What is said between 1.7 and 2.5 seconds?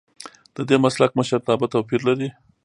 توپیر لري.